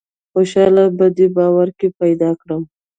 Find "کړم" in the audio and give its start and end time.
2.41-2.61